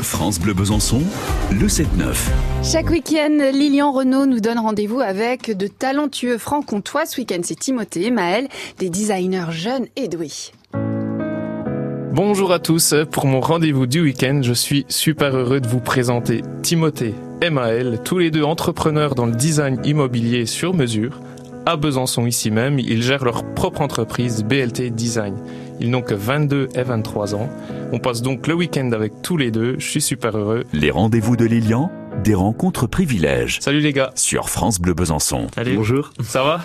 [0.00, 1.02] France Bleu Besançon,
[1.50, 1.84] le 7-9.
[2.62, 7.04] Chaque week-end, Lilian Renault nous donne rendez-vous avec de talentueux francs-comtois.
[7.04, 8.48] Ce week-end, c'est Timothée et Maël,
[8.78, 10.52] des designers jeunes et doués.
[12.12, 16.42] Bonjour à tous, pour mon rendez-vous du week-end, je suis super heureux de vous présenter
[16.62, 21.20] Timothée et Maël, tous les deux entrepreneurs dans le design immobilier sur mesure.
[21.68, 25.36] À Besançon ici même, ils gèrent leur propre entreprise BLT Design.
[25.80, 27.50] Ils n'ont que 22 et 23 ans.
[27.92, 30.64] On passe donc le week-end avec tous les deux, je suis super heureux.
[30.72, 31.90] Les rendez-vous de Lilian,
[32.28, 33.56] des rencontres privilèges.
[33.62, 34.10] Salut les gars.
[34.14, 35.46] Sur France Bleu Besançon.
[35.54, 35.76] Salut.
[35.76, 36.10] Bonjour.
[36.22, 36.60] Ça va?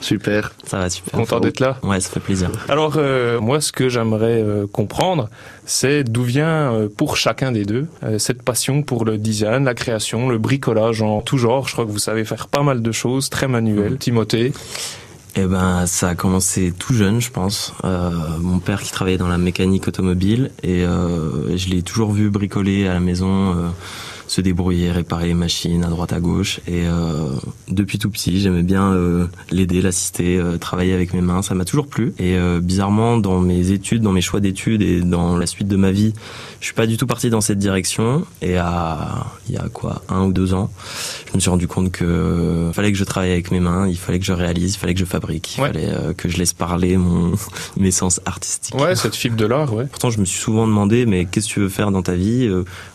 [0.00, 0.52] Super.
[0.62, 1.18] Ça va super.
[1.18, 1.76] Content d'être là?
[1.82, 2.52] Ouais, ça fait plaisir.
[2.68, 5.28] Alors euh, moi ce que j'aimerais euh, comprendre,
[5.66, 9.74] c'est d'où vient euh, pour chacun des deux euh, cette passion pour le design, la
[9.74, 11.66] création, le bricolage en tout genre.
[11.66, 13.98] Je crois que vous savez faire pas mal de choses, très manuelles.
[13.98, 14.52] Timothée?
[15.34, 17.72] Eh ben, ça a commencé tout jeune, je pense.
[17.84, 22.30] Euh, mon père qui travaillait dans la mécanique automobile et euh, je l'ai toujours vu
[22.30, 23.68] bricoler à la maison, euh,
[24.28, 26.60] se débrouiller, réparer les machines à droite à gauche.
[26.68, 27.30] Et euh,
[27.68, 31.42] depuis tout petit, j'aimais bien euh, l'aider, l'assister, euh, travailler avec mes mains.
[31.42, 32.12] Ça m'a toujours plu.
[32.20, 35.90] Et bizarrement, dans mes études, dans mes choix d'études et dans la suite de ma
[35.90, 36.12] vie,
[36.60, 38.24] je suis pas du tout parti dans cette direction.
[38.42, 40.70] Et à il y a quoi, un ou deux ans,
[41.30, 44.18] je me suis rendu compte que fallait que je travaille avec mes mains, il fallait
[44.18, 45.68] que je réalise, il fallait que je fabrique, il Ouais.
[45.68, 47.32] fallait que je laisse parler mon
[47.78, 48.74] mes sens artistiques.
[48.74, 49.86] Ouais, cette fibre de l'art, ouais.
[49.86, 52.50] Pourtant, je me suis souvent demandé, mais qu'est-ce que tu veux faire dans ta vie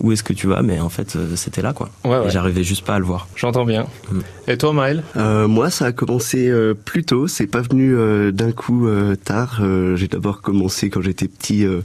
[0.00, 0.62] Où est-ce que tu vas?
[0.62, 1.90] Mais en fait, c'était là, quoi.
[2.04, 3.28] Ouais, j'arrivais juste pas à le voir.
[3.36, 3.86] J'entends bien.
[4.10, 4.18] Mm.
[4.48, 5.02] Et toi Maël?
[5.16, 7.26] Euh, moi, ça a commencé euh, plus tôt.
[7.28, 9.58] C'est pas venu euh, d'un coup euh, tard.
[9.62, 11.64] Euh, J'ai d'abord commencé quand j'étais petit.
[11.64, 11.80] euh,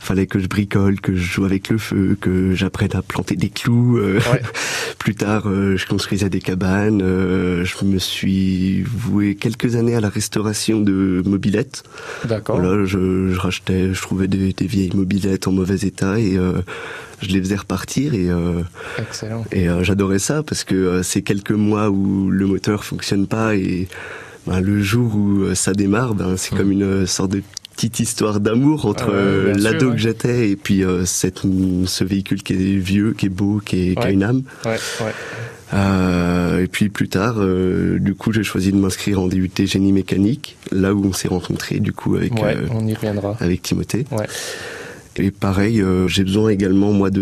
[0.00, 3.48] fallait que je bricole, que je joue avec le feu, que j'apprenne à planter des
[3.48, 3.96] clous.
[3.96, 4.18] euh.
[4.30, 4.42] Ouais.
[4.98, 7.00] plus tard, euh, je construisais des cabanes.
[7.02, 11.84] euh, je me suis voué quelques années à la restauration de mobilettes.
[12.26, 12.60] D'accord.
[12.60, 16.52] Voilà, je, je rachetais, je trouvais des, des vieilles mobilettes en mauvais état et euh,
[17.20, 18.62] je les faisais repartir et euh,
[19.52, 23.54] et euh, j'adorais ça parce que euh, c'est quelques mois où le moteur fonctionne pas
[23.54, 23.88] et
[24.46, 26.58] ben, le jour où ça démarre, ben, c'est Mhm.
[26.58, 27.42] comme une sorte de
[27.74, 29.92] petite histoire d'amour entre euh, l'ado ouais.
[29.96, 31.40] que j'étais et puis euh, cette,
[31.86, 34.42] ce véhicule qui est vieux, qui est beau, qui, est, qui a une âme.
[34.64, 34.76] Ouais.
[35.72, 40.56] Euh, et puis plus tard, du coup, j'ai choisi de m'inscrire en DUT génie mécanique,
[40.70, 42.32] là où on s'est rencontrés du coup avec
[42.70, 43.36] on y reviendra.
[43.40, 44.06] avec Timothée.
[45.16, 47.20] Et pareil, euh, j'ai besoin également moi de